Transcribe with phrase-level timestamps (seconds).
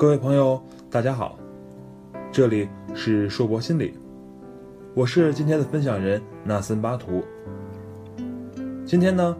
[0.00, 0.58] 各位朋友，
[0.90, 1.38] 大家好，
[2.32, 3.92] 这里是硕博心理，
[4.94, 7.22] 我是今天的分享人纳森巴图。
[8.86, 9.36] 今天呢，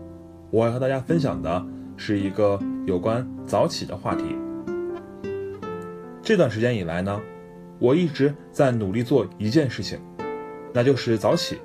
[0.51, 1.65] 我要和大家分享的
[1.97, 4.37] 是一个有关早起的话题。
[6.21, 7.19] 这段时间以来呢，
[7.79, 9.99] 我一直在努力做一件事情，
[10.75, 11.57] 那就是早起。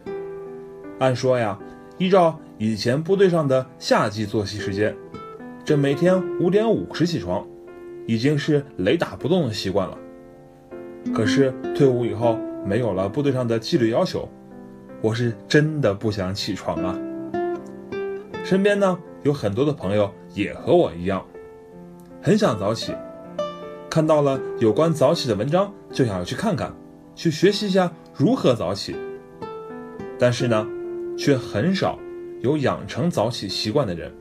[0.99, 1.59] 按说呀，
[1.97, 4.95] 依照以前部队上的夏季作息时间，
[5.65, 7.45] 这每天五点五十起床，
[8.05, 9.97] 已经是雷打不动的习惯了。
[11.13, 14.27] 可是退伍以后，没有了部队上的纪律要求，
[15.01, 16.97] 我是真的不想起床啊。
[18.43, 21.25] 身边呢有很多的朋友也和我一样，
[22.21, 22.93] 很想早起，
[23.89, 26.73] 看到了有关早起的文章，就想要去看看，
[27.15, 28.95] 去学习一下如何早起。
[30.19, 30.67] 但是呢。
[31.17, 31.97] 却很少
[32.41, 34.13] 有养成早起习惯的人。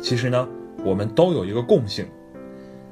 [0.00, 0.48] 其实呢，
[0.82, 2.06] 我们都有一个共性，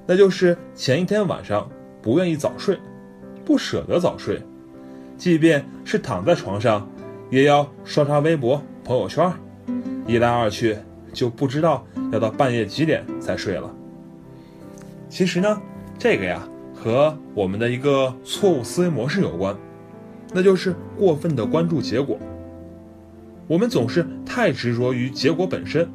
[0.07, 1.69] 那就是前一天晚上
[2.01, 2.79] 不愿意早睡，
[3.45, 4.41] 不舍得早睡，
[5.17, 6.89] 即便是躺在床上，
[7.31, 9.33] 也要刷刷微博、朋友圈，
[10.07, 10.77] 一来二去
[11.13, 13.73] 就不知道要到半夜几点才睡了。
[15.09, 15.61] 其实呢，
[15.99, 16.43] 这个呀
[16.75, 19.57] 和我们的一个错误思维模式有关，
[20.33, 22.19] 那就是过分的关注结果。
[23.47, 25.89] 我们总是太执着于结果本身，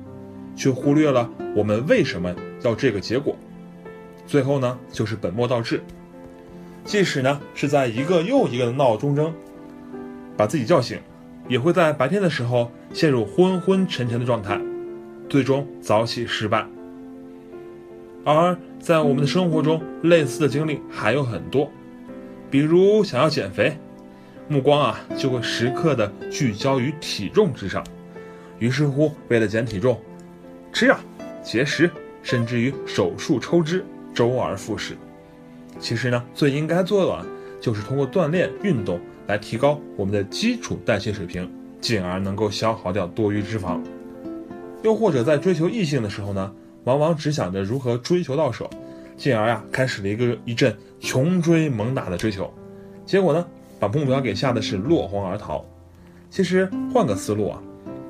[0.56, 3.36] 却忽略了我们为什么要这个结果。
[4.28, 5.82] 最后呢，就是本末倒置。
[6.86, 9.34] 即使呢是在一个又一个的闹钟中
[10.38, 11.00] 把自己叫醒，
[11.48, 14.62] 也会在白天的时候陷入昏昏沉沉的状态，
[15.28, 16.66] 最终早起失败。
[18.24, 21.72] 而在我们的生活中，类似的经历还有很多，
[22.52, 23.78] 比如想要减肥。
[24.50, 27.84] 目光啊，就会时刻的聚焦于体重之上，
[28.60, 30.00] 于是乎，为了减体重，
[30.72, 30.98] 吃啊，
[31.44, 31.92] 节食，
[32.24, 33.86] 甚至于手术抽脂，
[34.18, 34.98] 周而复始。
[35.80, 37.26] 其实呢，最应该做的，
[37.62, 41.48] 就是通过锻炼运动来提高我们的基础代谢水平，
[41.80, 43.80] 进而能够消耗掉多余脂肪。
[44.82, 46.52] 又或者在追求异性的时候呢，
[46.86, 48.68] 往往只想着如何追求到手，
[49.16, 52.52] 进而呀，开始了一个一阵穷追猛打的追求，
[53.06, 53.46] 结果呢？
[53.80, 55.64] 把目标给吓的是落荒而逃。
[56.32, 57.62] 其实换个思路啊，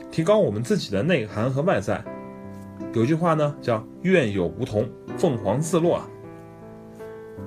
[0.10, 2.02] 提高我们自己的内涵和外在。
[2.94, 4.88] 有句话呢叫“愿有梧桐，
[5.18, 6.10] 凤凰自落”啊。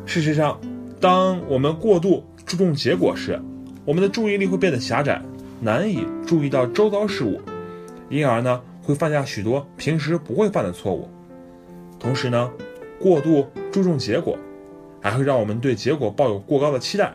[0.06, 0.60] 事实上，
[1.00, 3.40] 当我们过度注重结果时，
[3.84, 5.20] 我们的注意力会变得狭窄，
[5.60, 7.40] 难以注意到周遭事物，
[8.08, 11.08] 因而呢会犯下许多平时不会犯的错误。
[11.98, 12.50] 同时呢，
[13.00, 14.38] 过度注重结果，
[15.00, 17.12] 还会让我们对结果抱有过高的期待。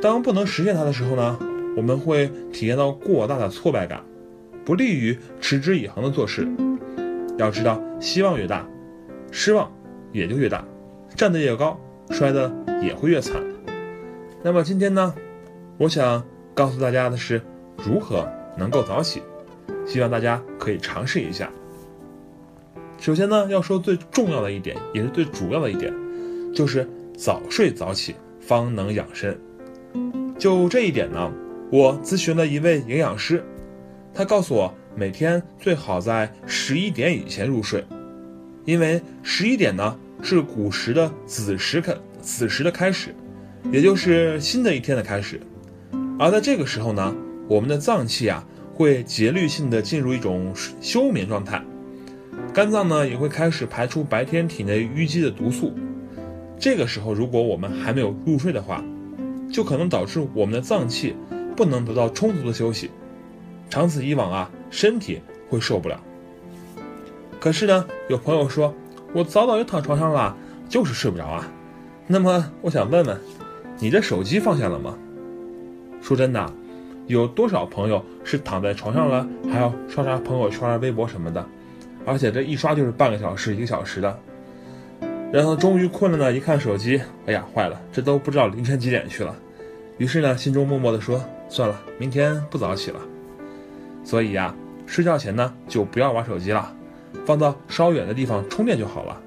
[0.00, 1.38] 当不能实现它的时候呢，
[1.76, 4.02] 我们会体验到过大的挫败感，
[4.64, 6.48] 不利于持之以恒的做事。
[7.36, 8.66] 要知道，希望越大，
[9.30, 9.70] 失望
[10.12, 10.64] 也就越大，
[11.16, 11.78] 站得越高，
[12.10, 13.42] 摔得也会越惨。
[14.42, 15.14] 那么今天呢，
[15.78, 16.24] 我想
[16.54, 17.40] 告诉大家的是
[17.84, 19.22] 如何能够早起，
[19.86, 21.50] 希望大家可以尝试一下。
[22.98, 25.92] 首先呢，要说最重要的一点，也是最主要的一点，
[26.54, 29.36] 就是早睡早起方能养生。
[30.38, 31.32] 就这一点呢，
[31.70, 33.42] 我咨询了一位营养师，
[34.12, 37.84] 他告诉我每天最好在十一点以前入睡，
[38.64, 43.12] 因为十一点呢是古时的子时开子时的开始，
[43.72, 45.40] 也就是新的一天的开始。
[46.16, 47.12] 而在这个时候呢，
[47.48, 51.60] 我们的脏器啊会节律性的进入一种休眠状态，
[52.52, 55.74] 肝脏呢也会开始排出白天体内淤积的毒素。
[56.56, 58.82] 这个时候，如果我们还没有入睡的话，
[59.52, 61.16] 就可能导致我们的脏器
[61.56, 62.92] 不能得到充足的休息，
[63.68, 66.00] 长此以往啊，身体会受不了。
[67.38, 68.74] 可是呢，有朋友说，
[69.12, 70.36] 我早早就躺床上了，
[70.68, 71.48] 就是睡不着啊。
[72.08, 73.16] 那么我想问问，
[73.78, 74.98] 你的手机放下了吗？
[76.02, 76.52] 说真的，
[77.06, 81.46] 有多少朋友是躺在床上了，还要刷刷朋友圈、微博什么的，
[82.04, 84.18] 而且这一刷就是半个小时、一个小时的。
[85.32, 89.36] 然后终于困了呢，一看手机，哎呀，坏了，这都不知道凌晨几点去了。
[89.98, 92.98] 于是呢，心中默默地说：“算了，明天不早起了。”
[94.04, 94.54] 所以呀，
[94.86, 96.74] 睡觉前呢，就不要玩手机了，
[97.24, 99.20] 放到稍远的地方充电就好了。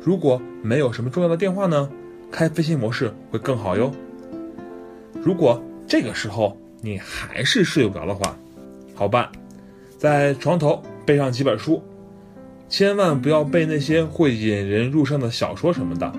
[0.00, 1.90] 如果没有什么重要的电话呢，
[2.30, 3.90] 开飞行模式会更好哟。
[5.22, 8.36] 如果这个时候你还是睡不着的话，
[8.94, 9.28] 好办，
[9.98, 11.82] 在床头备上几本书。
[12.68, 16.12] 千万不要背那些会引人入胜的小说什么的，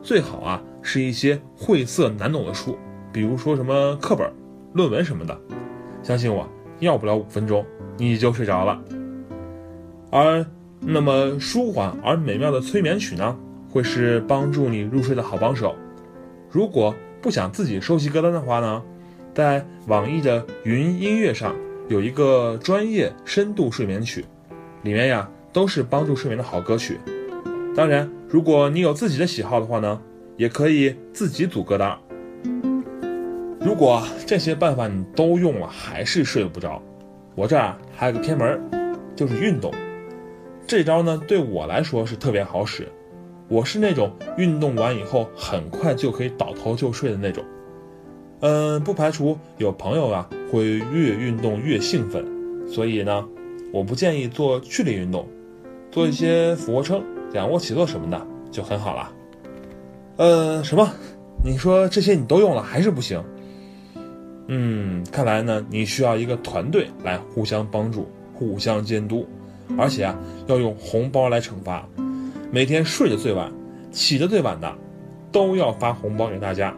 [0.00, 2.78] 最好啊是一些晦涩难懂的书，
[3.12, 4.32] 比如说什么课本、
[4.74, 5.36] 论文什么的。
[6.04, 6.48] 相信我，
[6.80, 7.64] 要不了五分钟
[7.96, 8.80] 你就睡着了。
[10.10, 10.44] 而
[10.80, 13.36] 那么舒缓而美妙的催眠曲呢，
[13.70, 15.74] 会是帮助你入睡的好帮手。
[16.50, 18.82] 如果不想自己收集歌单的话呢，
[19.34, 21.54] 在网易的云音乐上
[21.88, 24.24] 有一个专业深度睡眠曲，
[24.82, 26.98] 里面呀都是帮助睡眠的好歌曲。
[27.76, 30.00] 当然，如果你有自己的喜好的话呢，
[30.36, 31.98] 也可以自己组歌单。
[33.60, 36.80] 如果这些办法你都用了还是睡不着，
[37.34, 38.60] 我这儿还有个偏门，
[39.16, 39.72] 就是运动。
[40.66, 42.86] 这招呢对我来说是特别好使。
[43.48, 47.42] 我是那种运动完以后很快就可以倒头就睡的那种，
[48.40, 52.24] 嗯，不排除有朋友啊会越运动越兴奋，
[52.68, 53.24] 所以呢，
[53.72, 55.26] 我不建议做剧烈运动，
[55.90, 57.02] 做一些俯卧撑、
[57.32, 59.12] 仰卧起坐什么的就很好了。
[60.18, 60.86] 呃，什么？
[61.42, 63.22] 你说这些你都用了还是不行？
[64.48, 69.28] 嗯，看来呢你需要一个团队来互相帮助、互相监督，
[69.76, 71.86] 而且啊要用红包来惩罚。
[72.50, 73.52] 每天睡得最晚、
[73.92, 74.74] 起得最晚的，
[75.30, 76.74] 都要发红包给大家。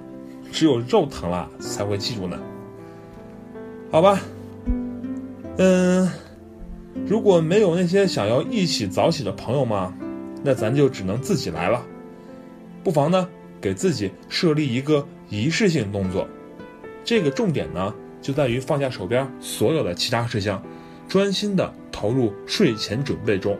[0.50, 2.36] 只有肉疼了才会记住呢。
[3.92, 4.20] 好吧，
[5.58, 6.10] 嗯，
[7.06, 9.94] 如果没有那些想要一起早起的朋友嘛，
[10.42, 11.80] 那咱就只能自己来了。
[12.82, 13.28] 不妨呢，
[13.60, 16.26] 给自己设立一个仪式性动作。
[17.04, 20.62] 这个重点呢，就在于放下手边所有的其他事项，
[21.08, 23.58] 专心的投入睡前准备中。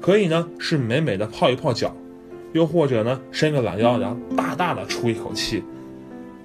[0.00, 1.94] 可以呢，是美美的泡一泡脚，
[2.52, 5.62] 又或者呢，伸个懒腰，然后大大的出一口气，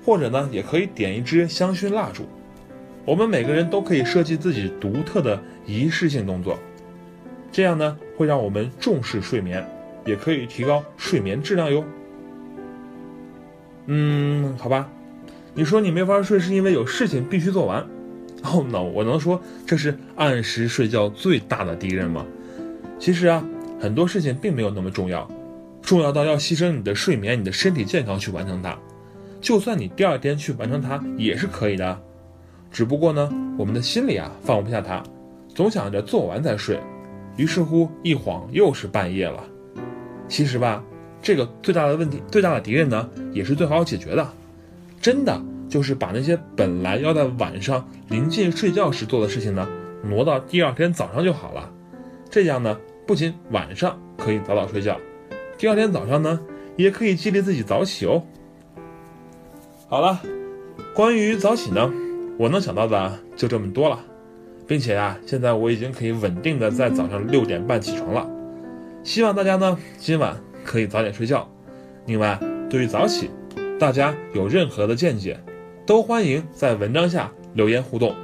[0.03, 2.23] 或者呢，也可以点一支香薰蜡烛。
[3.05, 6.57] 我们每个人都可以设计自己独特的仪式性动作，
[7.51, 9.63] 这样呢，会让我们重视睡眠，
[10.05, 11.83] 也可以提高睡眠质量哟。
[13.85, 14.89] 嗯，好吧，
[15.57, 17.79] 你说你没法睡是因为有事情必须做完，
[18.43, 22.25] 哦，no，我能说这是按时睡觉最大的敌人吗？
[22.99, 23.41] 其实啊，
[23.79, 25.25] 很多事情并没有那么重要，
[25.81, 28.77] 重要到要牺牲你的睡眠、你的身体健康去完成它。
[29.39, 31.97] 就算你第二天去完成它也是可以的，
[32.69, 35.01] 只不过呢，我们的心里啊放不下它，
[35.47, 36.77] 总想着做完再睡，
[37.37, 39.41] 于是乎一晃又是半夜了。
[40.27, 40.83] 其实吧，
[41.21, 44.27] 这个最大的问题、最大的敌人呢，也是最好解决的。
[45.01, 49.67] 真的就是把那些本来要在晚上临近睡觉时做的事情呢，
[50.03, 51.71] 挪到第二天早上就好了。
[52.29, 54.99] 这样呢，不仅晚上可以早早睡觉，
[55.57, 56.39] 第二天早上呢，
[56.75, 58.23] 也可以激励自己早起哦。
[59.87, 60.19] 好了，
[60.93, 61.91] 关于早起呢，
[62.37, 63.99] 我能想到的就这么多了，
[64.67, 68.27] 并且啊，现在我已经可以稳定的在早上六点半起床了。
[69.03, 71.47] 希望大家呢今晚可以早点睡觉。
[72.07, 72.39] 另外，
[72.69, 73.29] 对于早起，
[73.77, 75.37] 大家有任何的见解，
[75.85, 78.15] 都欢迎在文章下留言互动。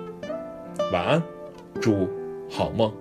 [0.93, 1.21] 晚安，
[1.81, 2.07] 祝
[2.49, 3.00] 好梦。